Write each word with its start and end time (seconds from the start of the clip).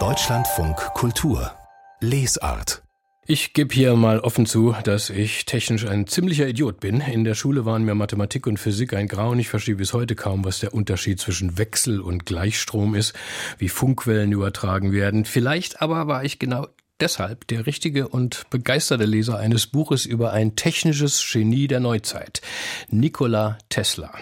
Deutschlandfunk 0.00 0.76
Kultur 0.94 1.52
Lesart 2.00 2.82
ich 3.26 3.52
gebe 3.52 3.72
hier 3.72 3.94
mal 3.94 4.18
offen 4.18 4.46
zu, 4.46 4.74
dass 4.82 5.10
ich 5.10 5.46
technisch 5.46 5.86
ein 5.86 6.08
ziemlicher 6.08 6.48
Idiot 6.48 6.80
bin. 6.80 7.00
In 7.00 7.22
der 7.22 7.34
Schule 7.34 7.64
waren 7.64 7.84
mir 7.84 7.94
Mathematik 7.94 8.48
und 8.48 8.58
Physik 8.58 8.94
ein 8.94 9.06
Grauen. 9.06 9.38
Ich 9.38 9.48
verstehe 9.48 9.76
bis 9.76 9.94
heute 9.94 10.16
kaum, 10.16 10.44
was 10.44 10.58
der 10.58 10.74
Unterschied 10.74 11.20
zwischen 11.20 11.56
Wechsel 11.56 12.00
und 12.00 12.26
Gleichstrom 12.26 12.96
ist, 12.96 13.14
wie 13.58 13.68
Funkwellen 13.68 14.32
übertragen 14.32 14.92
werden. 14.92 15.24
Vielleicht 15.24 15.80
aber 15.80 16.08
war 16.08 16.24
ich 16.24 16.40
genau 16.40 16.66
deshalb 17.00 17.46
der 17.46 17.64
richtige 17.64 18.08
und 18.08 18.50
begeisterte 18.50 19.04
Leser 19.04 19.38
eines 19.38 19.68
Buches 19.68 20.04
über 20.04 20.32
ein 20.32 20.56
technisches 20.56 21.24
Genie 21.32 21.68
der 21.68 21.80
Neuzeit, 21.80 22.42
Nikola 22.90 23.56
Tesla 23.68 24.12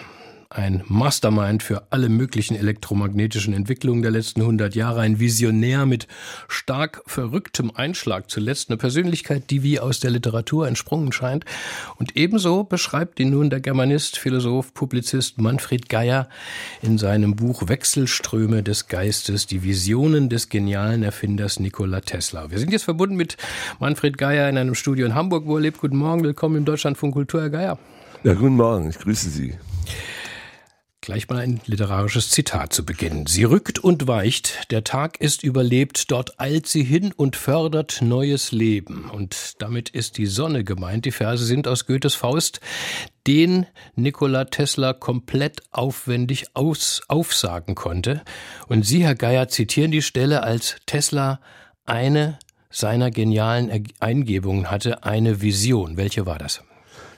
ein 0.55 0.83
Mastermind 0.87 1.63
für 1.63 1.83
alle 1.89 2.09
möglichen 2.09 2.55
elektromagnetischen 2.55 3.53
Entwicklungen 3.53 4.01
der 4.01 4.11
letzten 4.11 4.41
100 4.41 4.75
Jahre, 4.75 5.01
ein 5.01 5.19
Visionär 5.19 5.85
mit 5.85 6.07
stark 6.47 7.01
verrücktem 7.05 7.71
Einschlag, 7.75 8.29
zuletzt 8.29 8.69
eine 8.69 8.77
Persönlichkeit, 8.77 9.49
die 9.49 9.63
wie 9.63 9.79
aus 9.79 9.99
der 9.99 10.11
Literatur 10.11 10.67
entsprungen 10.67 11.11
scheint. 11.11 11.45
Und 11.97 12.15
ebenso 12.15 12.63
beschreibt 12.63 13.19
ihn 13.19 13.31
nun 13.31 13.49
der 13.49 13.59
Germanist, 13.59 14.17
Philosoph, 14.17 14.73
Publizist 14.73 15.39
Manfred 15.39 15.89
Geier 15.89 16.29
in 16.81 16.97
seinem 16.97 17.35
Buch 17.35 17.67
Wechselströme 17.67 18.63
des 18.63 18.87
Geistes, 18.87 19.47
die 19.47 19.63
Visionen 19.63 20.29
des 20.29 20.49
genialen 20.49 21.03
Erfinders 21.03 21.59
Nikola 21.59 22.01
Tesla. 22.01 22.51
Wir 22.51 22.59
sind 22.59 22.71
jetzt 22.71 22.83
verbunden 22.83 23.15
mit 23.15 23.37
Manfred 23.79 24.17
Geier 24.17 24.49
in 24.49 24.57
einem 24.57 24.75
Studio 24.75 25.05
in 25.05 25.15
Hamburg, 25.15 25.45
wo 25.45 25.57
er 25.57 25.61
lebt. 25.61 25.79
Guten 25.79 25.97
Morgen, 25.97 26.23
willkommen 26.23 26.57
im 26.57 26.65
Deutschlandfunk 26.65 27.13
Kultur, 27.13 27.41
Herr 27.41 27.49
Geier. 27.49 27.79
Ja, 28.23 28.33
guten 28.35 28.55
Morgen, 28.55 28.89
ich 28.89 28.99
grüße 28.99 29.29
Sie. 29.29 29.55
Gleich 31.03 31.27
mal 31.27 31.39
ein 31.39 31.59
literarisches 31.65 32.29
Zitat 32.29 32.71
zu 32.71 32.85
Beginn. 32.85 33.25
Sie 33.25 33.43
rückt 33.43 33.77
und 33.77 34.07
weicht, 34.07 34.71
der 34.71 34.85
Tag 34.85 35.19
ist 35.19 35.43
überlebt, 35.43 36.09
dort 36.11 36.39
eilt 36.39 36.65
sie 36.65 36.85
hin 36.85 37.11
und 37.11 37.35
fördert 37.35 38.01
neues 38.01 38.53
Leben. 38.53 39.09
Und 39.09 39.61
damit 39.61 39.89
ist 39.89 40.17
die 40.17 40.27
Sonne 40.27 40.63
gemeint. 40.63 41.03
Die 41.03 41.11
Verse 41.11 41.43
sind 41.43 41.67
aus 41.67 41.87
Goethes 41.87 42.15
Faust, 42.15 42.61
den 43.27 43.65
Nikola 43.97 44.45
Tesla 44.45 44.93
komplett 44.93 45.63
aufwendig 45.71 46.45
aus, 46.53 47.01
aufsagen 47.09 47.75
konnte. 47.75 48.21
Und 48.69 48.85
Sie, 48.85 49.03
Herr 49.03 49.15
Geier, 49.15 49.49
zitieren 49.49 49.91
die 49.91 50.01
Stelle, 50.01 50.43
als 50.43 50.77
Tesla 50.85 51.41
eine 51.85 52.39
seiner 52.69 53.11
genialen 53.11 53.89
Eingebungen 53.99 54.71
hatte, 54.71 55.03
eine 55.03 55.41
Vision. 55.41 55.97
Welche 55.97 56.25
war 56.25 56.37
das? 56.37 56.61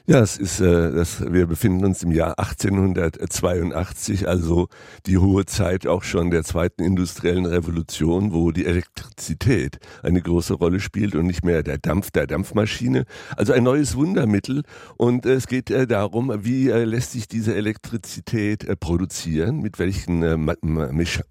Ja, 0.08 0.20
es 0.20 0.38
ist, 0.38 0.60
äh, 0.60 0.92
das, 0.92 1.34
wir 1.34 1.48
befinden 1.48 1.84
uns 1.84 2.04
im 2.04 2.12
Jahr 2.12 2.38
1882, 2.38 4.28
also 4.28 4.68
die 5.08 5.18
hohe 5.18 5.48
Zeit 5.48 5.88
auch 5.88 6.04
schon 6.04 6.30
der 6.30 6.44
zweiten 6.44 6.84
industriellen 6.84 7.48
Revolution, 7.48 8.32
wo 8.32 8.52
die 8.52 8.68
Elektrizität 8.68 9.80
eine 10.04 10.22
große 10.22 10.54
Rolle 10.54 10.80
spielt 10.80 11.16
und 11.16 11.26
nicht 11.26 11.44
mehr 11.44 11.64
der 11.64 11.80
Dampf 11.80 12.12
der 12.12 12.28
Dampfmaschine. 12.28 13.06
Also 13.36 13.54
ein 13.54 13.64
neues 13.64 13.96
Wundermittel 13.96 14.62
und 14.96 15.26
äh, 15.26 15.34
es 15.34 15.48
geht 15.48 15.72
äh, 15.72 15.88
darum, 15.88 16.32
wie 16.44 16.70
äh, 16.70 16.84
lässt 16.84 17.14
sich 17.14 17.28
diese 17.28 17.56
Elektrizität 17.56 18.64
äh, 18.64 18.76
produzieren, 18.76 19.60
mit 19.60 19.80
welchen 19.80 20.22
äh, 20.22 20.38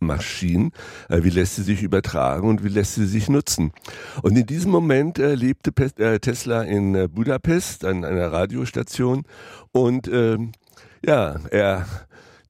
Maschinen, 0.00 0.72
äh, 1.08 1.22
wie 1.22 1.30
lässt 1.30 1.54
sie 1.54 1.62
sich 1.62 1.84
übertragen 1.84 2.48
und 2.48 2.64
wie 2.64 2.70
lässt 2.70 2.96
sie 2.96 3.06
sich 3.06 3.28
nutzen. 3.28 3.70
Und 4.22 4.36
in 4.36 4.46
diesem 4.46 4.72
Moment 4.72 5.20
äh, 5.20 5.36
lebte 5.36 5.70
Pe 5.70 5.92
äh, 5.96 6.18
Tesla 6.18 6.62
in 6.62 6.96
äh, 6.96 7.06
Budapest 7.06 7.84
an 7.84 8.04
einer 8.04 8.32
Radio 8.32 8.63
Radiostation 8.64 9.24
und 9.72 10.08
äh, 10.08 10.38
ja, 11.04 11.36
er 11.50 11.86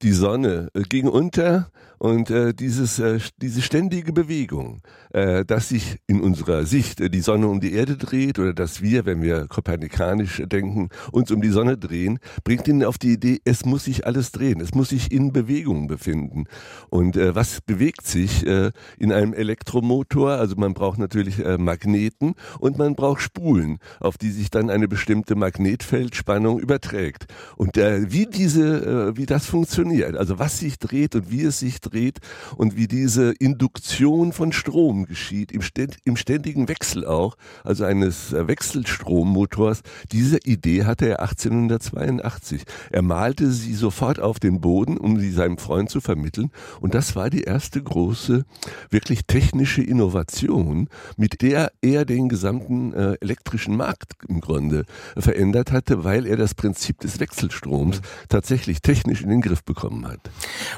die 0.04 0.12
Sonne 0.12 0.68
äh, 0.74 0.82
ging 0.82 1.08
unter 1.08 1.70
und 1.98 2.28
äh, 2.28 2.52
dieses, 2.52 2.98
äh, 2.98 3.18
diese 3.38 3.62
ständige 3.62 4.12
Bewegung, 4.12 4.82
äh, 5.14 5.42
dass 5.44 5.70
sich 5.70 5.96
in 6.06 6.20
unserer 6.20 6.66
Sicht 6.66 7.00
äh, 7.00 7.08
die 7.08 7.22
Sonne 7.22 7.48
um 7.48 7.60
die 7.60 7.72
Erde 7.72 7.96
dreht 7.96 8.38
oder 8.38 8.52
dass 8.52 8.82
wir, 8.82 9.06
wenn 9.06 9.22
wir 9.22 9.46
kopernikanisch 9.48 10.42
denken, 10.44 10.90
uns 11.12 11.30
um 11.30 11.40
die 11.40 11.48
Sonne 11.48 11.78
drehen, 11.78 12.18
bringt 12.44 12.68
ihn 12.68 12.84
auf 12.84 12.98
die 12.98 13.14
Idee, 13.14 13.40
es 13.46 13.64
muss 13.64 13.84
sich 13.84 14.06
alles 14.06 14.32
drehen, 14.32 14.60
es 14.60 14.74
muss 14.74 14.90
sich 14.90 15.12
in 15.12 15.32
Bewegung 15.32 15.86
befinden. 15.86 16.44
Und 16.90 17.16
äh, 17.16 17.34
was 17.34 17.62
bewegt 17.62 18.06
sich 18.06 18.44
in 18.44 19.12
einem 19.12 19.32
Elektromotor? 19.32 20.32
Also 20.32 20.56
man 20.56 20.74
braucht 20.74 20.98
natürlich 20.98 21.38
Magneten 21.38 22.34
und 22.58 22.76
man 22.76 22.94
braucht 22.94 23.22
Spulen, 23.22 23.78
auf 24.00 24.18
die 24.18 24.30
sich 24.30 24.50
dann 24.50 24.68
eine 24.68 24.88
bestimmte 24.88 25.34
Magnetfeldspannung 25.34 26.58
überträgt. 26.58 27.26
Und 27.56 27.76
wie 27.76 28.26
diese, 28.26 29.16
wie 29.16 29.26
das 29.26 29.46
funktioniert, 29.46 29.93
also 30.02 30.38
was 30.38 30.58
sich 30.58 30.78
dreht 30.78 31.14
und 31.14 31.30
wie 31.30 31.42
es 31.42 31.58
sich 31.58 31.80
dreht 31.80 32.18
und 32.56 32.76
wie 32.76 32.88
diese 32.88 33.32
Induktion 33.32 34.32
von 34.32 34.52
Strom 34.52 35.06
geschieht, 35.06 35.52
im, 35.52 36.16
ständigen 36.16 36.68
Wechsel 36.68 37.06
auch, 37.06 37.36
also 37.62 37.84
eines 37.84 38.32
Wechselstrommotors. 38.32 39.82
Diese 40.12 40.38
Idee 40.44 40.84
hatte 40.84 41.06
er 41.06 41.20
1882. 41.20 42.64
Er 42.90 43.02
malte 43.02 43.50
sie 43.52 43.74
sofort 43.74 44.20
auf 44.20 44.38
den 44.40 44.60
Boden, 44.60 44.96
um 44.96 45.18
sie 45.18 45.30
seinem 45.30 45.58
Freund 45.58 45.90
zu 45.90 46.00
vermitteln. 46.00 46.50
Und 46.80 46.94
das 46.94 47.16
war 47.16 47.30
die 47.30 47.42
erste 47.42 47.82
große, 47.82 48.44
wirklich 48.90 49.26
technische 49.26 49.82
Innovation, 49.82 50.88
mit 51.16 51.42
der 51.42 51.72
er 51.82 52.04
den 52.04 52.28
gesamten 52.28 52.92
äh, 52.92 53.16
elektrischen 53.20 53.76
Markt 53.76 54.12
im 54.28 54.40
Grunde 54.40 54.84
verändert 55.16 55.72
hatte, 55.72 56.04
weil 56.04 56.26
er 56.26 56.36
das 56.36 56.54
Prinzip 56.54 57.00
des 57.00 57.20
Wechselstroms 57.20 58.00
tatsächlich 58.28 58.80
technisch 58.80 59.22
in 59.22 59.28
den 59.28 59.40
Griff 59.40 59.62
bekommen 59.64 59.83
hat. 60.06 60.20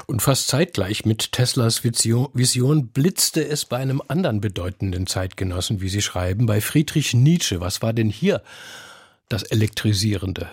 Und 0.07 0.21
fast 0.21 0.47
zeitgleich 0.47 0.87
Gleich 0.87 1.05
mit 1.05 1.33
Teslas 1.33 1.83
Vision 1.83 2.87
blitzte 2.87 3.45
es 3.45 3.65
bei 3.65 3.77
einem 3.77 4.01
anderen 4.07 4.39
bedeutenden 4.41 5.05
Zeitgenossen, 5.05 5.81
wie 5.81 5.89
Sie 5.89 6.01
schreiben, 6.01 6.45
bei 6.45 6.61
Friedrich 6.61 7.13
Nietzsche. 7.13 7.59
Was 7.59 7.81
war 7.81 7.91
denn 7.91 8.09
hier 8.09 8.41
das 9.27 9.43
Elektrisierende? 9.43 10.47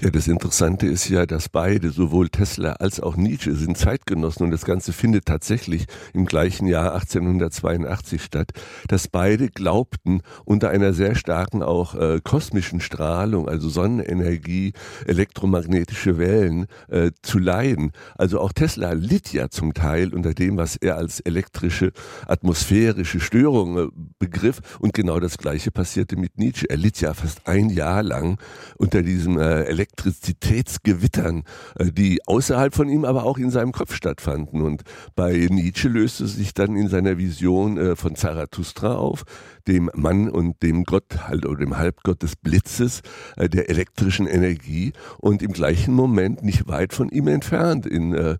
Ja, 0.00 0.10
das 0.10 0.28
Interessante 0.28 0.86
ist 0.86 1.08
ja, 1.08 1.26
dass 1.26 1.48
beide, 1.48 1.90
sowohl 1.90 2.28
Tesla 2.28 2.74
als 2.74 3.00
auch 3.00 3.16
Nietzsche, 3.16 3.56
sind 3.56 3.76
Zeitgenossen 3.76 4.44
und 4.44 4.52
das 4.52 4.64
Ganze 4.64 4.92
findet 4.92 5.26
tatsächlich 5.26 5.86
im 6.14 6.24
gleichen 6.24 6.68
Jahr 6.68 6.94
1882 6.94 8.22
statt, 8.22 8.52
dass 8.86 9.08
beide 9.08 9.48
glaubten, 9.48 10.22
unter 10.44 10.70
einer 10.70 10.92
sehr 10.92 11.16
starken 11.16 11.64
auch 11.64 11.96
äh, 11.96 12.20
kosmischen 12.22 12.80
Strahlung, 12.80 13.48
also 13.48 13.68
Sonnenenergie, 13.68 14.72
elektromagnetische 15.04 16.16
Wellen 16.16 16.66
äh, 16.86 17.10
zu 17.22 17.40
leiden. 17.40 17.90
Also 18.14 18.38
auch 18.38 18.52
Tesla 18.52 18.92
litt 18.92 19.32
ja 19.32 19.48
zum 19.48 19.74
Teil 19.74 20.14
unter 20.14 20.32
dem, 20.32 20.58
was 20.58 20.76
er 20.76 20.96
als 20.96 21.18
elektrische, 21.18 21.90
atmosphärische 22.28 23.18
Störung 23.18 23.76
äh, 23.76 23.88
begriff 24.20 24.60
und 24.78 24.94
genau 24.94 25.18
das 25.18 25.38
Gleiche 25.38 25.72
passierte 25.72 26.14
mit 26.14 26.38
Nietzsche. 26.38 26.70
Er 26.70 26.76
litt 26.76 27.00
ja 27.00 27.14
fast 27.14 27.48
ein 27.48 27.68
Jahr 27.68 28.04
lang 28.04 28.38
unter 28.76 29.02
diesem 29.02 29.40
äh, 29.40 29.87
Elektrizitätsgewittern, 29.98 31.44
äh, 31.78 31.90
die 31.90 32.20
außerhalb 32.26 32.74
von 32.74 32.88
ihm, 32.88 33.04
aber 33.04 33.24
auch 33.24 33.38
in 33.38 33.50
seinem 33.50 33.72
Kopf 33.72 33.94
stattfanden. 33.94 34.62
Und 34.62 34.82
bei 35.14 35.46
Nietzsche 35.50 35.88
löste 35.88 36.26
sich 36.26 36.54
dann 36.54 36.76
in 36.76 36.88
seiner 36.88 37.18
Vision 37.18 37.78
äh, 37.78 37.96
von 37.96 38.16
Zarathustra 38.16 38.94
auf, 38.94 39.24
dem 39.66 39.90
Mann 39.94 40.30
und 40.30 40.62
dem 40.62 40.84
Gott 40.84 41.28
halt 41.28 41.46
oder 41.46 41.60
dem 41.60 41.76
Halbgott 41.76 42.22
des 42.22 42.36
Blitzes, 42.36 43.02
äh, 43.36 43.48
der 43.48 43.68
elektrischen 43.70 44.26
Energie 44.26 44.92
und 45.18 45.42
im 45.42 45.52
gleichen 45.52 45.94
Moment 45.94 46.42
nicht 46.42 46.68
weit 46.68 46.92
von 46.92 47.08
ihm 47.08 47.28
entfernt 47.28 47.86
in 47.86 48.38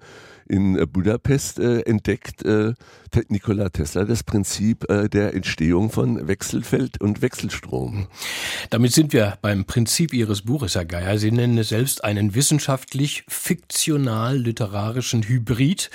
in 0.48 0.78
Budapest 0.90 1.58
äh, 1.58 1.80
entdeckt 1.80 2.42
äh, 2.44 2.72
Nikola 3.28 3.68
Tesla 3.68 4.04
das 4.04 4.22
Prinzip 4.22 4.88
äh, 4.90 5.08
der 5.08 5.34
Entstehung 5.34 5.90
von 5.90 6.26
Wechselfeld 6.26 7.00
und 7.00 7.22
Wechselstrom. 7.22 8.08
Damit 8.70 8.92
sind 8.92 9.12
wir 9.12 9.38
beim 9.40 9.64
Prinzip 9.64 10.12
Ihres 10.12 10.42
Buches, 10.42 10.74
Herr 10.74 10.84
Geier. 10.84 11.18
Sie 11.18 11.30
nennen 11.30 11.58
es 11.58 11.70
selbst 11.70 12.04
einen 12.04 12.34
wissenschaftlich 12.34 13.24
fiktional-literarischen 13.28 15.22
Hybrid, 15.22 15.90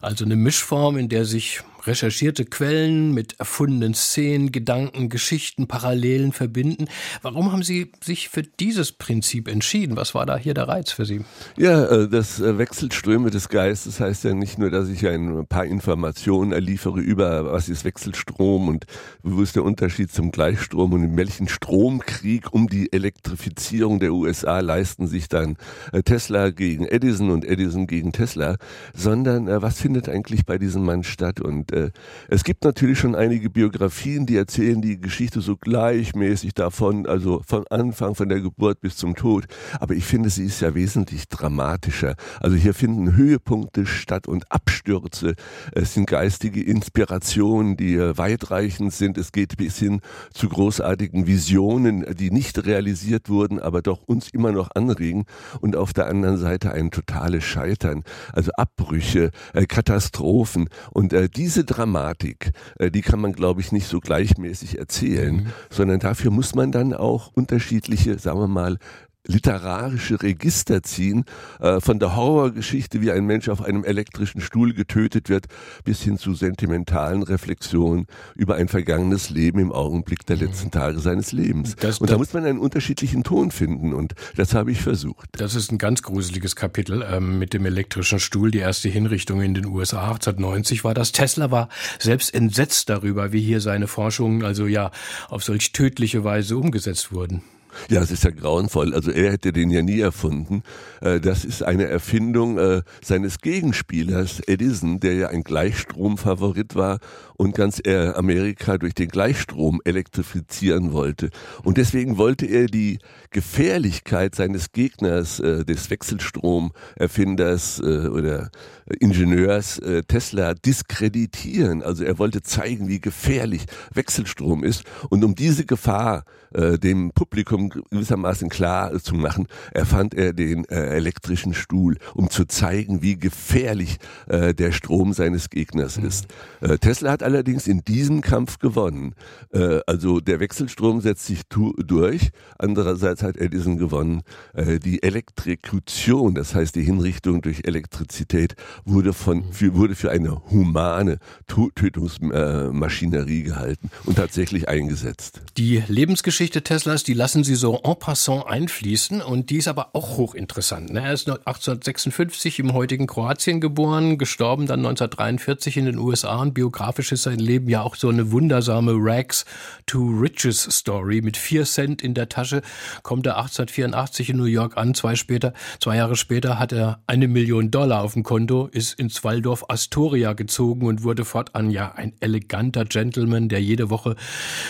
also 0.00 0.24
eine 0.24 0.36
Mischform, 0.36 0.96
in 0.96 1.08
der 1.08 1.24
sich 1.24 1.62
recherchierte 1.86 2.44
Quellen 2.44 3.12
mit 3.12 3.38
erfundenen 3.38 3.94
Szenen, 3.94 4.52
Gedanken, 4.52 5.08
Geschichten, 5.08 5.66
Parallelen 5.66 6.32
verbinden. 6.32 6.86
Warum 7.22 7.52
haben 7.52 7.62
Sie 7.62 7.92
sich 8.02 8.28
für 8.28 8.42
dieses 8.42 8.92
Prinzip 8.92 9.48
entschieden? 9.48 9.96
Was 9.96 10.14
war 10.14 10.26
da 10.26 10.36
hier 10.36 10.54
der 10.54 10.68
Reiz 10.68 10.92
für 10.92 11.04
Sie? 11.04 11.24
Ja, 11.56 11.84
äh, 11.86 12.08
das 12.08 12.40
äh, 12.40 12.58
Wechselströme 12.58 13.30
des 13.30 13.48
Geistes 13.48 14.00
heißt 14.00 14.24
ja 14.24 14.34
nicht 14.34 14.58
nur, 14.58 14.70
dass 14.70 14.88
ich 14.88 15.06
ein 15.06 15.46
paar 15.46 15.64
Informationen 15.64 16.52
erliefere 16.52 17.00
über, 17.00 17.52
was 17.52 17.68
ist 17.68 17.84
Wechselstrom 17.84 18.68
und 18.68 18.86
wo 19.22 19.42
ist 19.42 19.56
der 19.56 19.64
Unterschied 19.64 20.12
zum 20.12 20.30
Gleichstrom 20.30 20.92
und 20.92 21.02
in 21.02 21.16
welchen 21.16 21.48
Stromkrieg 21.48 22.52
um 22.52 22.68
die 22.68 22.92
Elektrifizierung 22.92 24.00
der 24.00 24.12
USA 24.12 24.60
leisten 24.60 25.06
sich 25.06 25.28
dann 25.28 25.56
äh, 25.92 26.02
Tesla 26.02 26.50
gegen 26.50 26.86
Edison 26.86 27.30
und 27.30 27.44
Edison 27.44 27.86
gegen 27.86 28.12
Tesla, 28.12 28.56
sondern 28.94 29.46
was 29.62 29.80
findet 29.80 30.08
eigentlich 30.08 30.44
bei 30.44 30.58
diesem 30.58 30.84
Mann 30.84 31.02
statt? 31.02 31.40
Und 31.40 31.69
Äh, 31.70 31.90
es 32.28 32.44
gibt 32.44 32.64
natürlich 32.64 32.98
schon 32.98 33.14
einige 33.14 33.50
Biografien, 33.50 34.26
die 34.26 34.36
erzählen 34.36 34.80
die 34.80 35.00
Geschichte 35.00 35.40
so 35.40 35.56
gleichmäßig 35.56 36.54
davon, 36.54 37.06
also 37.06 37.42
von 37.46 37.66
Anfang, 37.68 38.14
von 38.14 38.28
der 38.28 38.40
Geburt 38.40 38.80
bis 38.80 38.96
zum 38.96 39.14
Tod. 39.14 39.46
Aber 39.80 39.94
ich 39.94 40.04
finde, 40.04 40.30
sie 40.30 40.44
ist 40.44 40.60
ja 40.60 40.74
wesentlich 40.74 41.28
dramatischer. 41.28 42.14
Also 42.40 42.56
hier 42.56 42.74
finden 42.74 43.16
Höhepunkte 43.16 43.86
statt 43.86 44.28
und 44.28 44.50
Abstürze. 44.50 45.34
Es 45.72 45.94
sind 45.94 46.06
geistige 46.06 46.62
Inspirationen, 46.62 47.76
die 47.76 47.94
äh, 47.94 48.16
weitreichend 48.16 48.92
sind. 48.92 49.18
Es 49.18 49.32
geht 49.32 49.56
bis 49.56 49.78
hin 49.78 50.00
zu 50.32 50.48
großartigen 50.48 51.26
Visionen, 51.26 52.04
die 52.16 52.30
nicht 52.30 52.64
realisiert 52.66 53.28
wurden, 53.28 53.58
aber 53.58 53.82
doch 53.82 54.02
uns 54.06 54.28
immer 54.30 54.52
noch 54.52 54.70
anregen. 54.74 55.24
Und 55.60 55.76
auf 55.76 55.92
der 55.92 56.06
anderen 56.06 56.38
Seite 56.38 56.72
ein 56.72 56.90
totales 56.90 57.44
Scheitern, 57.44 58.04
also 58.32 58.50
Abbrüche, 58.52 59.30
äh, 59.52 59.66
Katastrophen. 59.66 60.68
Und 60.90 61.12
äh, 61.12 61.28
diese 61.28 61.59
Dramatik, 61.64 62.52
äh, 62.78 62.90
die 62.90 63.02
kann 63.02 63.20
man, 63.20 63.32
glaube 63.32 63.60
ich, 63.60 63.72
nicht 63.72 63.86
so 63.86 64.00
gleichmäßig 64.00 64.78
erzählen, 64.78 65.36
mhm. 65.36 65.46
sondern 65.70 66.00
dafür 66.00 66.30
muss 66.30 66.54
man 66.54 66.72
dann 66.72 66.94
auch 66.94 67.32
unterschiedliche, 67.34 68.18
sagen 68.18 68.40
wir 68.40 68.48
mal, 68.48 68.78
literarische 69.26 70.22
Register 70.22 70.82
ziehen, 70.82 71.24
äh, 71.60 71.80
von 71.80 71.98
der 71.98 72.16
Horrorgeschichte, 72.16 73.00
wie 73.00 73.10
ein 73.10 73.24
Mensch 73.24 73.48
auf 73.48 73.62
einem 73.62 73.84
elektrischen 73.84 74.40
Stuhl 74.40 74.72
getötet 74.72 75.28
wird, 75.28 75.46
bis 75.84 76.02
hin 76.02 76.18
zu 76.18 76.34
sentimentalen 76.34 77.22
Reflexionen 77.22 78.06
über 78.34 78.54
ein 78.56 78.68
vergangenes 78.68 79.30
Leben 79.30 79.58
im 79.58 79.72
Augenblick 79.72 80.24
der 80.26 80.36
letzten 80.36 80.66
mhm. 80.66 80.72
Tage 80.72 80.98
seines 81.00 81.32
Lebens. 81.32 81.76
Das, 81.76 81.98
und 81.98 82.10
da 82.10 82.18
muss 82.18 82.32
man 82.32 82.44
einen 82.44 82.58
unterschiedlichen 82.58 83.22
Ton 83.22 83.50
finden 83.50 83.92
und 83.92 84.14
das 84.36 84.54
habe 84.54 84.72
ich 84.72 84.80
versucht. 84.80 85.28
Das 85.32 85.54
ist 85.54 85.70
ein 85.70 85.78
ganz 85.78 86.02
gruseliges 86.02 86.56
Kapitel 86.56 87.04
ähm, 87.08 87.38
mit 87.38 87.52
dem 87.52 87.66
elektrischen 87.66 88.20
Stuhl. 88.20 88.50
Die 88.50 88.58
erste 88.58 88.88
Hinrichtung 88.88 89.42
in 89.42 89.54
den 89.54 89.66
USA 89.66 90.08
1890 90.08 90.82
war 90.84 90.94
das. 90.94 91.12
Tesla 91.12 91.50
war 91.50 91.68
selbst 91.98 92.32
entsetzt 92.32 92.88
darüber, 92.88 93.32
wie 93.32 93.40
hier 93.40 93.60
seine 93.60 93.86
Forschungen 93.86 94.44
also 94.44 94.66
ja 94.66 94.90
auf 95.28 95.44
solch 95.44 95.72
tödliche 95.72 96.24
Weise 96.24 96.56
umgesetzt 96.56 97.12
wurden. 97.12 97.42
Ja, 97.88 98.02
es 98.02 98.10
ist 98.10 98.24
ja 98.24 98.30
grauenvoll. 98.30 98.94
Also 98.94 99.10
er 99.10 99.32
hätte 99.32 99.52
den 99.52 99.70
ja 99.70 99.82
nie 99.82 100.00
erfunden. 100.00 100.62
Äh, 101.00 101.20
das 101.20 101.44
ist 101.44 101.62
eine 101.62 101.86
Erfindung 101.86 102.58
äh, 102.58 102.82
seines 103.02 103.38
Gegenspielers 103.38 104.40
Edison, 104.46 105.00
der 105.00 105.14
ja 105.14 105.28
ein 105.28 105.42
Gleichstromfavorit 105.42 106.74
war 106.74 106.98
und 107.36 107.54
ganz 107.54 107.80
Amerika 107.86 108.76
durch 108.76 108.94
den 108.94 109.08
Gleichstrom 109.08 109.80
elektrifizieren 109.84 110.92
wollte. 110.92 111.30
Und 111.62 111.78
deswegen 111.78 112.18
wollte 112.18 112.44
er 112.44 112.66
die 112.66 112.98
Gefährlichkeit 113.30 114.34
seines 114.34 114.72
Gegners, 114.72 115.40
äh, 115.40 115.64
des 115.64 115.88
Wechselstromerfinders 115.90 117.80
oder 117.80 118.50
Ingenieurs 118.98 119.80
Tesla 120.08 120.54
diskreditieren. 120.54 121.82
Also 121.82 122.04
er 122.04 122.18
wollte 122.18 122.42
zeigen, 122.42 122.88
wie 122.88 123.00
gefährlich 123.00 123.64
Wechselstrom 123.94 124.64
ist. 124.64 124.84
Und 125.08 125.24
um 125.24 125.34
diese 125.34 125.64
Gefahr 125.64 126.24
dem 126.52 127.12
Publikum 127.12 127.59
gewissermaßen 127.68 128.48
klar 128.48 128.98
zu 129.00 129.14
machen, 129.14 129.46
erfand 129.72 130.14
er 130.14 130.32
den 130.32 130.64
äh, 130.66 130.96
elektrischen 130.96 131.54
Stuhl, 131.54 131.98
um 132.14 132.30
zu 132.30 132.46
zeigen, 132.46 133.02
wie 133.02 133.18
gefährlich 133.18 133.98
äh, 134.28 134.54
der 134.54 134.72
Strom 134.72 135.12
seines 135.12 135.50
Gegners 135.50 135.98
mhm. 135.98 136.06
ist. 136.06 136.26
Äh, 136.60 136.78
Tesla 136.78 137.12
hat 137.12 137.22
allerdings 137.22 137.66
in 137.66 137.82
diesem 137.84 138.22
Kampf 138.22 138.58
gewonnen. 138.58 139.14
Äh, 139.52 139.80
also 139.86 140.20
der 140.20 140.40
Wechselstrom 140.40 141.00
setzt 141.00 141.26
sich 141.26 141.42
durch. 141.48 142.30
Andererseits 142.58 143.22
hat 143.22 143.36
er 143.36 143.48
diesen 143.48 143.76
gewonnen. 143.76 144.22
Äh, 144.54 144.78
die 144.78 145.02
Elektrikution, 145.02 146.34
das 146.34 146.54
heißt 146.54 146.74
die 146.76 146.82
Hinrichtung 146.82 147.42
durch 147.42 147.62
Elektrizität, 147.64 148.54
wurde 148.84 149.12
von 149.12 149.38
mhm. 149.38 149.52
für, 149.52 149.74
wurde 149.74 149.94
für 149.94 150.10
eine 150.10 150.40
humane 150.50 151.18
Tötungsmaschinerie 151.46 153.42
gehalten 153.42 153.90
und 154.04 154.16
tatsächlich 154.16 154.68
eingesetzt. 154.68 155.42
Die 155.56 155.82
Lebensgeschichte 155.88 156.62
Teslas, 156.62 157.02
die 157.02 157.14
lassen 157.14 157.44
Sie 157.44 157.49
so 157.54 157.80
en 157.82 157.96
passant 157.96 158.46
einfließen 158.46 159.22
und 159.22 159.50
die 159.50 159.56
ist 159.56 159.68
aber 159.68 159.90
auch 159.94 160.16
hochinteressant. 160.16 160.92
Ne? 160.92 161.00
Er 161.00 161.12
ist 161.12 161.28
1856 161.28 162.58
im 162.58 162.72
heutigen 162.72 163.06
Kroatien 163.06 163.60
geboren, 163.60 164.18
gestorben 164.18 164.66
dann 164.66 164.80
1943 164.80 165.76
in 165.76 165.86
den 165.86 165.98
USA 165.98 166.40
und 166.40 166.54
biografisch 166.54 167.12
ist 167.12 167.24
sein 167.24 167.38
Leben 167.38 167.68
ja 167.68 167.82
auch 167.82 167.96
so 167.96 168.08
eine 168.08 168.32
wundersame 168.32 168.92
Rags 168.94 169.44
to 169.86 169.98
Riches 170.00 170.62
Story. 170.62 171.20
Mit 171.22 171.36
vier 171.36 171.64
Cent 171.64 172.02
in 172.02 172.14
der 172.14 172.28
Tasche 172.28 172.62
kommt 173.02 173.26
er 173.26 173.36
1884 173.36 174.30
in 174.30 174.36
New 174.36 174.44
York 174.44 174.76
an. 174.76 174.94
Zwei 174.94 175.14
später, 175.14 175.52
zwei 175.80 175.96
Jahre 175.96 176.16
später 176.16 176.58
hat 176.58 176.72
er 176.72 177.00
eine 177.06 177.28
Million 177.28 177.70
Dollar 177.70 178.02
auf 178.02 178.14
dem 178.14 178.22
Konto, 178.22 178.66
ist 178.66 178.98
ins 178.98 179.24
Waldorf 179.24 179.64
Astoria 179.68 180.32
gezogen 180.32 180.86
und 180.86 181.02
wurde 181.02 181.24
fortan 181.24 181.70
ja 181.70 181.92
ein 181.92 182.12
eleganter 182.20 182.84
Gentleman, 182.84 183.48
der 183.48 183.62
jede 183.62 183.90
Woche 183.90 184.16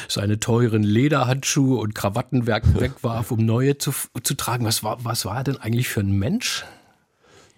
seine 0.09 0.41
teuren 0.41 0.83
Lederhandschuhe 0.83 1.79
und 1.79 1.95
Krawattenwerk 1.95 2.70
wegwarf, 2.81 3.31
um 3.31 3.45
neue 3.45 3.79
zu, 3.79 3.93
zu 4.23 4.35
tragen. 4.35 4.65
Was 4.65 4.83
war, 4.83 5.05
was 5.05 5.25
war 5.25 5.39
er 5.39 5.45
denn 5.45 5.57
eigentlich 5.57 5.89
für 5.89 6.01
ein 6.01 6.13
Mensch? 6.13 6.65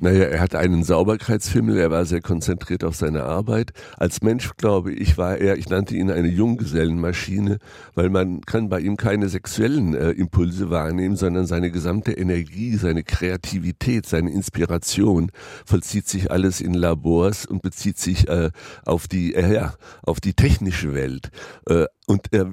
Naja, 0.02 0.24
er 0.24 0.40
hatte 0.40 0.58
einen 0.58 0.82
Sauberkeitsfimmel, 0.82 1.78
er 1.78 1.92
war 1.92 2.04
sehr 2.06 2.22
konzentriert 2.22 2.82
auf 2.82 2.96
seine 2.96 3.22
Arbeit. 3.22 3.70
Als 3.96 4.20
Mensch, 4.20 4.50
glaube 4.56 4.92
ich, 4.92 5.16
war 5.16 5.38
er, 5.38 5.58
ich 5.58 5.68
nannte 5.68 5.94
ihn 5.94 6.10
eine 6.10 6.26
Junggesellenmaschine, 6.26 7.58
weil 7.94 8.10
man 8.10 8.40
kann 8.40 8.68
bei 8.68 8.80
ihm 8.80 8.96
keine 8.96 9.28
sexuellen 9.28 9.94
äh, 9.94 10.10
Impulse 10.10 10.70
wahrnehmen, 10.70 11.14
sondern 11.14 11.46
seine 11.46 11.70
gesamte 11.70 12.10
Energie, 12.10 12.76
seine 12.76 13.04
Kreativität, 13.04 14.06
seine 14.06 14.32
Inspiration 14.32 15.30
vollzieht 15.64 16.08
sich 16.08 16.32
alles 16.32 16.60
in 16.60 16.74
Labors 16.74 17.46
und 17.46 17.62
bezieht 17.62 17.98
sich 17.98 18.28
äh, 18.28 18.50
auf 18.84 19.06
die, 19.06 19.36
äh, 19.36 19.54
ja, 19.54 19.74
auf 20.02 20.18
die 20.18 20.34
technische 20.34 20.94
Welt. 20.94 21.30
Äh, 21.68 21.84
und 22.06 22.32
äh, 22.32 22.44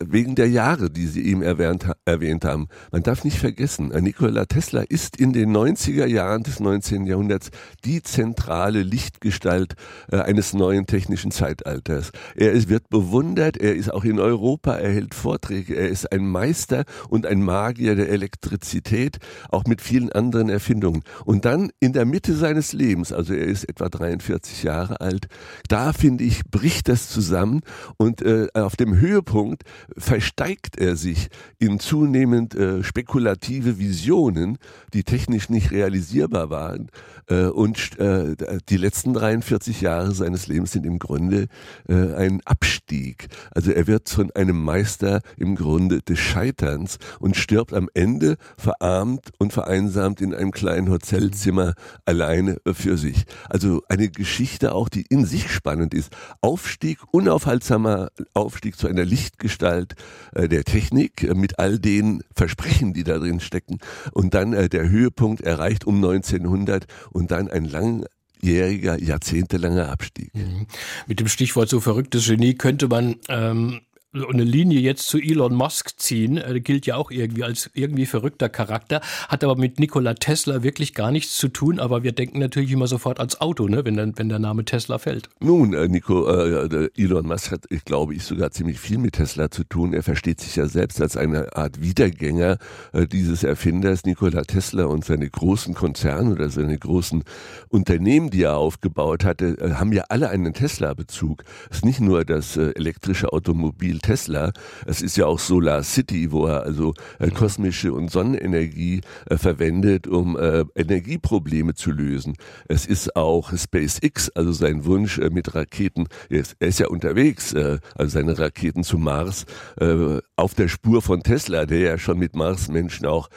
wegen 0.00 0.34
der 0.34 0.50
Jahre, 0.50 0.90
die 0.90 1.06
Sie 1.06 1.24
eben 1.24 1.40
erwähnt, 1.42 1.86
erwähnt 2.04 2.44
haben, 2.44 2.68
man 2.90 3.02
darf 3.02 3.24
nicht 3.24 3.38
vergessen, 3.38 3.88
Nikola 3.88 4.44
Tesla 4.44 4.82
ist 4.82 5.16
in 5.16 5.32
den 5.32 5.50
90er 5.56 6.04
Jahren 6.04 6.42
des 6.42 6.60
19. 6.60 7.06
Jahrhunderts 7.06 7.50
die 7.86 8.02
zentrale 8.02 8.82
Lichtgestalt 8.82 9.76
äh, 10.10 10.18
eines 10.18 10.52
neuen 10.52 10.86
technischen 10.86 11.30
Zeitalters. 11.30 12.12
Er 12.36 12.52
ist, 12.52 12.68
wird 12.68 12.90
bewundert, 12.90 13.56
er 13.56 13.74
ist 13.74 13.90
auch 13.90 14.04
in 14.04 14.20
Europa, 14.20 14.74
er 14.74 14.92
hält 14.92 15.14
Vorträge, 15.14 15.74
er 15.74 15.88
ist 15.88 16.12
ein 16.12 16.26
Meister 16.26 16.84
und 17.08 17.24
ein 17.24 17.42
Magier 17.42 17.94
der 17.96 18.10
Elektrizität, 18.10 19.18
auch 19.48 19.64
mit 19.64 19.80
vielen 19.80 20.12
anderen 20.12 20.50
Erfindungen. 20.50 21.02
Und 21.24 21.46
dann 21.46 21.70
in 21.80 21.94
der 21.94 22.04
Mitte 22.04 22.34
seines 22.34 22.74
Lebens, 22.74 23.10
also 23.10 23.32
er 23.32 23.46
ist 23.46 23.64
etwa 23.64 23.88
43 23.88 24.64
Jahre 24.64 25.00
alt, 25.00 25.28
da 25.68 25.94
finde 25.94 26.24
ich, 26.24 26.42
bricht 26.50 26.88
das 26.88 27.08
zusammen 27.08 27.62
und 27.96 28.20
äh, 28.20 28.48
auf 28.52 28.76
dem 28.82 28.98
Höhepunkt 28.98 29.62
versteigt 29.96 30.78
er 30.78 30.96
sich 30.96 31.28
in 31.58 31.78
zunehmend 31.78 32.54
äh, 32.54 32.82
spekulative 32.82 33.78
Visionen, 33.78 34.58
die 34.92 35.04
technisch 35.04 35.48
nicht 35.48 35.70
realisierbar 35.70 36.50
waren. 36.50 36.88
Äh, 37.28 37.46
und 37.46 37.98
äh, 37.98 38.34
die 38.68 38.76
letzten 38.76 39.14
43 39.14 39.80
Jahre 39.80 40.12
seines 40.12 40.48
Lebens 40.48 40.72
sind 40.72 40.84
im 40.84 40.98
Grunde 40.98 41.46
äh, 41.88 42.14
ein 42.14 42.40
Abstieg. 42.44 43.28
Also 43.52 43.70
er 43.70 43.86
wird 43.86 44.08
von 44.08 44.30
einem 44.32 44.62
Meister 44.62 45.20
im 45.36 45.54
Grunde 45.54 46.02
des 46.02 46.18
Scheiterns 46.18 46.98
und 47.20 47.36
stirbt 47.36 47.72
am 47.72 47.88
Ende 47.94 48.36
verarmt 48.56 49.30
und 49.38 49.52
vereinsamt 49.52 50.20
in 50.20 50.34
einem 50.34 50.50
kleinen 50.50 50.90
Hotelzimmer 50.90 51.74
alleine 52.04 52.58
für 52.72 52.96
sich. 52.96 53.24
Also 53.48 53.82
eine 53.88 54.08
Geschichte 54.08 54.74
auch, 54.74 54.88
die 54.88 55.06
in 55.08 55.24
sich 55.24 55.50
spannend 55.50 55.94
ist. 55.94 56.12
Aufstieg, 56.40 56.98
unaufhaltsamer 57.12 58.10
Aufstieg 58.34 58.71
zu 58.76 58.86
einer 58.86 59.04
Lichtgestalt 59.04 59.94
äh, 60.34 60.48
der 60.48 60.64
Technik 60.64 61.22
äh, 61.22 61.34
mit 61.34 61.58
all 61.58 61.78
den 61.78 62.22
Versprechen, 62.34 62.92
die 62.92 63.04
da 63.04 63.18
drin 63.18 63.40
stecken. 63.40 63.78
Und 64.12 64.34
dann 64.34 64.52
äh, 64.52 64.68
der 64.68 64.88
Höhepunkt 64.88 65.42
erreicht 65.42 65.86
um 65.86 65.96
1900 65.96 66.86
und 67.10 67.30
dann 67.30 67.48
ein 67.48 67.64
langjähriger, 67.64 69.00
jahrzehntelanger 69.00 69.90
Abstieg. 69.90 70.34
Mhm. 70.34 70.66
Mit 71.06 71.20
dem 71.20 71.28
Stichwort 71.28 71.68
so 71.68 71.80
verrücktes 71.80 72.26
Genie 72.26 72.54
könnte 72.54 72.88
man 72.88 73.16
ähm, 73.28 73.80
eine 74.14 74.44
Linie 74.44 74.80
jetzt 74.80 75.06
zu 75.06 75.18
Elon 75.18 75.54
Musk 75.54 75.98
ziehen, 75.98 76.36
äh, 76.36 76.60
gilt 76.60 76.86
ja 76.86 76.96
auch 76.96 77.10
irgendwie 77.10 77.44
als 77.44 77.70
irgendwie 77.72 78.06
verrückter 78.06 78.48
Charakter, 78.48 79.00
hat 79.28 79.42
aber 79.42 79.56
mit 79.56 79.80
Nikola 79.80 80.14
Tesla 80.14 80.62
wirklich 80.62 80.94
gar 80.94 81.10
nichts 81.10 81.38
zu 81.38 81.48
tun, 81.48 81.80
aber 81.80 82.02
wir 82.02 82.12
denken 82.12 82.38
natürlich 82.38 82.72
immer 82.72 82.86
sofort 82.86 83.18
ans 83.18 83.40
Auto, 83.40 83.68
ne, 83.68 83.84
wenn, 83.84 83.96
wenn 84.18 84.28
der 84.28 84.38
Name 84.38 84.64
Tesla 84.64 84.98
fällt. 84.98 85.30
Nun, 85.40 85.72
äh, 85.72 85.88
Nico, 85.88 86.28
äh, 86.28 86.90
Elon 86.96 87.26
Musk 87.26 87.52
hat, 87.52 87.64
ich 87.70 87.84
glaube 87.84 88.14
ich, 88.14 88.24
sogar 88.24 88.50
ziemlich 88.50 88.78
viel 88.78 88.98
mit 88.98 89.14
Tesla 89.14 89.50
zu 89.50 89.64
tun. 89.64 89.94
Er 89.94 90.02
versteht 90.02 90.40
sich 90.40 90.56
ja 90.56 90.66
selbst 90.66 91.00
als 91.00 91.16
eine 91.16 91.56
Art 91.56 91.80
Wiedergänger 91.80 92.58
äh, 92.92 93.06
dieses 93.06 93.44
Erfinders, 93.44 94.04
Nikola 94.04 94.42
Tesla 94.42 94.84
und 94.84 95.04
seine 95.04 95.28
großen 95.28 95.74
Konzerne 95.74 96.32
oder 96.32 96.50
seine 96.50 96.76
großen 96.76 97.24
Unternehmen, 97.70 98.28
die 98.28 98.42
er 98.42 98.56
aufgebaut 98.56 99.24
hatte, 99.24 99.56
äh, 99.58 99.74
haben 99.74 99.92
ja 99.92 100.04
alle 100.10 100.28
einen 100.28 100.52
Tesla-Bezug. 100.52 101.44
Es 101.70 101.78
ist 101.78 101.84
nicht 101.86 102.00
nur 102.00 102.26
das 102.26 102.58
äh, 102.58 102.72
elektrische 102.74 103.32
Automobil 103.32 104.01
Tesla. 104.02 104.52
Es 104.86 105.00
ist 105.00 105.16
ja 105.16 105.26
auch 105.26 105.38
Solar 105.38 105.82
City, 105.82 106.30
wo 106.30 106.46
er 106.46 106.62
also 106.62 106.94
äh, 107.18 107.26
mhm. 107.26 107.34
kosmische 107.34 107.92
und 107.92 108.10
Sonnenenergie 108.10 109.00
äh, 109.30 109.36
verwendet, 109.36 110.06
um 110.06 110.36
äh, 110.36 110.64
Energieprobleme 110.74 111.74
zu 111.74 111.90
lösen. 111.90 112.34
Es 112.68 112.86
ist 112.86 113.16
auch 113.16 113.52
SpaceX, 113.56 114.30
also 114.30 114.52
sein 114.52 114.84
Wunsch 114.84 115.18
äh, 115.18 115.30
mit 115.30 115.54
Raketen. 115.54 116.08
Er 116.28 116.40
ist, 116.40 116.56
er 116.58 116.68
ist 116.68 116.80
ja 116.80 116.88
unterwegs, 116.88 117.52
äh, 117.52 117.78
also 117.94 118.12
seine 118.12 118.38
Raketen 118.38 118.84
zum 118.84 119.04
Mars, 119.04 119.46
äh, 119.80 120.18
auf 120.36 120.54
der 120.54 120.68
Spur 120.68 121.02
von 121.02 121.22
Tesla, 121.22 121.66
der 121.66 121.78
ja 121.78 121.98
schon 121.98 122.18
mit 122.18 122.34
Marsmenschen 122.34 123.06
auch 123.06 123.28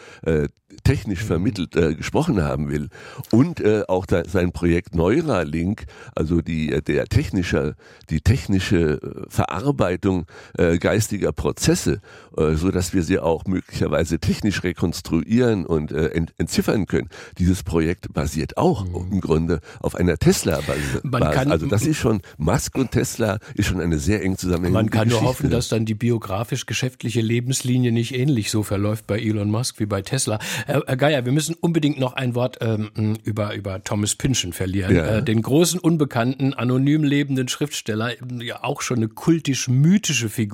technisch 0.83 1.23
mhm. 1.23 1.27
vermittelt 1.27 1.71
gesprochen 1.97 2.41
haben 2.41 2.69
will. 2.69 2.89
Und 3.31 3.63
auch 3.87 4.05
da, 4.05 4.23
sein 4.25 4.51
Projekt 4.51 4.95
Neuralink, 4.95 5.85
also 6.15 6.41
die, 6.41 6.81
der 6.81 7.05
technische, 7.05 7.75
die 8.09 8.21
technische 8.21 8.99
Verarbeitung 9.29 10.25
äh, 10.57 10.77
geistiger 10.77 11.31
Prozesse, 11.31 12.01
äh, 12.37 12.55
so 12.55 12.71
dass 12.71 12.93
wir 12.93 13.03
sie 13.03 13.19
auch 13.19 13.45
möglicherweise 13.45 14.19
technisch 14.19 14.63
rekonstruieren 14.63 15.65
und 15.65 15.91
äh, 15.91 16.07
ent 16.07 16.33
entziffern 16.37 16.85
können. 16.85 17.09
Dieses 17.37 17.63
Projekt 17.63 18.13
basiert 18.13 18.57
auch 18.57 18.85
mhm. 18.85 19.13
im 19.13 19.21
Grunde 19.21 19.61
auf 19.79 19.95
einer 19.95 20.17
Tesla-Basis. 20.17 21.01
Also 21.49 21.67
das 21.67 21.85
ist 21.85 21.97
schon, 21.97 22.21
Musk 22.37 22.75
und 22.77 22.91
Tesla 22.91 23.39
ist 23.55 23.67
schon 23.67 23.81
eine 23.81 23.99
sehr 23.99 24.23
eng 24.23 24.37
zusammenhängende 24.37 24.83
Man 24.83 24.89
kann 24.89 25.03
Geschichte. 25.05 25.23
nur 25.23 25.29
hoffen, 25.29 25.49
dass 25.49 25.69
dann 25.69 25.85
die 25.85 25.93
biografisch-geschäftliche 25.93 27.21
Lebenslinie 27.21 27.91
nicht 27.91 28.15
ähnlich 28.15 28.51
so 28.51 28.63
verläuft 28.63 29.07
bei 29.07 29.19
Elon 29.19 29.49
Musk 29.49 29.79
wie 29.79 29.85
bei 29.85 30.01
Tesla. 30.01 30.39
Herr, 30.65 30.83
Herr 30.85 30.97
Geier, 30.97 31.25
wir 31.25 31.31
müssen 31.31 31.55
unbedingt 31.59 31.99
noch 31.99 32.13
ein 32.13 32.35
Wort 32.35 32.57
ähm, 32.61 33.17
über, 33.23 33.55
über 33.55 33.83
Thomas 33.83 34.15
Pynchon 34.15 34.53
verlieren. 34.53 34.95
Ja. 34.95 35.17
Äh, 35.17 35.23
den 35.23 35.41
großen, 35.41 35.79
unbekannten, 35.79 36.53
anonym 36.53 37.03
lebenden 37.03 37.47
Schriftsteller, 37.47 38.11
ja 38.39 38.63
auch 38.63 38.81
schon 38.81 38.97
eine 38.97 39.07
kultisch-mythische 39.07 40.29
Figur 40.29 40.44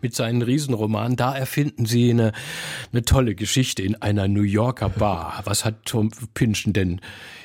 mit 0.00 0.14
seinen 0.14 0.42
Riesenromanen. 0.42 1.16
Da 1.16 1.34
erfinden 1.34 1.86
Sie 1.86 2.10
eine, 2.10 2.32
eine 2.92 3.02
tolle 3.04 3.34
Geschichte 3.34 3.82
in 3.82 4.00
einer 4.00 4.28
New 4.28 4.42
Yorker 4.42 4.88
Bar. 4.88 5.42
Was 5.44 5.64
hat 5.64 5.84
Tom 5.84 6.10
Pynchon 6.34 6.72
denn 6.72 7.00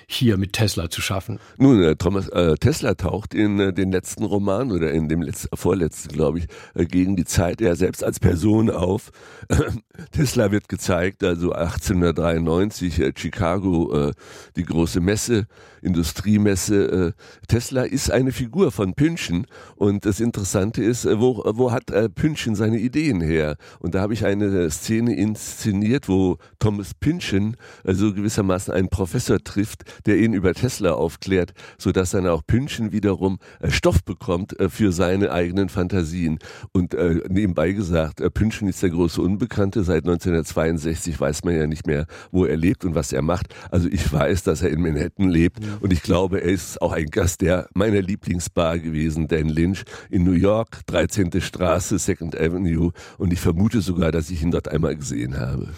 hier 0.09 0.37
mit 0.37 0.53
Tesla 0.53 0.89
zu 0.89 1.01
schaffen? 1.01 1.37
Nun, 1.57 1.83
äh, 1.83 1.95
Thomas 1.97 2.29
äh, 2.29 2.55
Tesla 2.55 2.93
taucht 2.95 3.33
in 3.33 3.59
äh, 3.59 3.73
den 3.73 3.91
letzten 3.91 4.23
Roman 4.23 4.71
oder 4.71 4.91
in 4.91 5.09
dem 5.09 5.21
letzten, 5.21 5.55
vorletzten, 5.55 6.13
glaube 6.13 6.39
ich, 6.39 6.47
äh, 6.75 6.85
gegen 6.85 7.17
die 7.17 7.25
Zeit 7.25 7.59
er 7.59 7.75
selbst 7.75 8.03
als 8.05 8.19
Person 8.19 8.69
auf. 8.69 9.11
Tesla 10.11 10.51
wird 10.51 10.69
gezeigt, 10.69 11.25
also 11.25 11.51
1893 11.51 12.99
äh, 12.99 13.13
Chicago, 13.17 14.07
äh, 14.07 14.11
die 14.55 14.63
große 14.63 15.01
Messe, 15.01 15.45
Industriemesse. 15.81 17.13
Tesla 17.47 17.83
ist 17.83 18.11
eine 18.11 18.31
Figur 18.31 18.71
von 18.71 18.93
Pynchon 18.93 19.45
und 19.75 20.05
das 20.05 20.19
Interessante 20.19 20.83
ist, 20.83 21.05
wo, 21.05 21.43
wo 21.45 21.71
hat 21.71 21.85
Pynchon 22.15 22.55
seine 22.55 22.79
Ideen 22.79 23.21
her? 23.21 23.57
Und 23.79 23.93
da 23.93 24.01
habe 24.01 24.13
ich 24.13 24.25
eine 24.25 24.69
Szene 24.71 25.15
inszeniert, 25.15 26.09
wo 26.09 26.39
Thomas 26.59 26.93
Pynchon 26.95 27.55
also 27.83 28.13
gewissermaßen 28.13 28.73
einen 28.73 28.89
Professor 28.89 29.39
trifft, 29.41 29.83
der 30.05 30.17
ihn 30.17 30.33
über 30.33 30.53
Tesla 30.53 30.91
aufklärt, 30.93 31.53
so 31.77 31.91
dass 31.91 32.11
dann 32.11 32.27
auch 32.27 32.45
Pünchen 32.45 32.91
wiederum 32.91 33.39
äh, 33.59 33.71
Stoff 33.71 34.03
bekommt 34.03 34.59
äh, 34.59 34.69
für 34.69 34.91
seine 34.91 35.31
eigenen 35.31 35.69
Fantasien. 35.69 36.39
Und 36.71 36.93
äh, 36.93 37.21
nebenbei 37.29 37.71
gesagt, 37.71 38.21
Pünchen 38.33 38.67
ist 38.67 38.83
der 38.83 38.89
große 38.89 39.21
Unbekannte. 39.21 39.83
Seit 39.83 40.03
1962 40.05 41.19
weiß 41.19 41.43
man 41.43 41.55
ja 41.55 41.67
nicht 41.67 41.87
mehr, 41.87 42.05
wo 42.31 42.45
er 42.45 42.57
lebt 42.57 42.85
und 42.85 42.95
was 42.95 43.13
er 43.13 43.21
macht. 43.21 43.53
Also 43.71 43.87
ich 43.89 44.11
weiß, 44.11 44.43
dass 44.43 44.61
er 44.61 44.69
in 44.69 44.81
Manhattan 44.81 45.29
lebt 45.29 45.63
ja. 45.63 45.77
und 45.81 45.93
ich 45.93 46.03
glaube, 46.03 46.41
er 46.41 46.51
ist 46.51 46.81
auch 46.81 46.91
ein 46.91 47.07
Gast 47.07 47.41
der 47.41 47.67
meiner 47.73 48.01
Lieblingsbar 48.01 48.79
gewesen, 48.79 49.27
Dan 49.27 49.49
Lynch 49.49 49.83
in 50.09 50.23
New 50.23 50.31
York, 50.31 50.81
13. 50.87 51.41
Straße, 51.41 51.99
Second 51.99 52.35
Avenue. 52.39 52.91
Und 53.17 53.33
ich 53.33 53.39
vermute 53.39 53.81
sogar, 53.81 54.11
dass 54.11 54.29
ich 54.29 54.41
ihn 54.41 54.51
dort 54.51 54.67
einmal 54.67 54.95
gesehen 54.95 55.39
habe. 55.39 55.69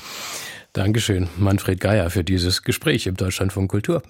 Dankeschön, 0.73 1.27
Manfred 1.37 1.79
Geier, 1.79 2.09
für 2.09 2.23
dieses 2.23 2.61
Gespräch 2.61 3.07
im 3.07 3.15
Deutschlandfunk 3.15 3.71
Kultur. 3.71 4.03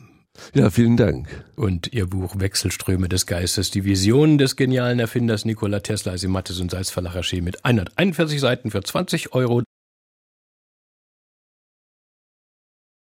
Ja, 0.54 0.70
vielen 0.70 0.98
Dank. 0.98 1.28
Und 1.56 1.92
Ihr 1.94 2.06
Buch 2.08 2.36
Wechselströme 2.38 3.10
des 3.10 3.26
Geistes, 3.26 3.72
die 3.72 3.86
Visionen 3.86 4.38
des 4.38 4.56
genialen 4.56 5.00
Erfinders 5.00 5.46
Nikola 5.46 5.80
Tesla 5.80 6.14
ist 6.14 6.24
im 6.24 6.32
Mattes 6.32 6.60
und 6.60 6.72
Salzverlag 6.72 7.16
erschienen 7.16 7.46
mit 7.46 7.64
141 7.66 8.40
Seiten 8.40 8.72
für 8.72 8.82
20 8.82 9.34
Euro. 9.34 9.64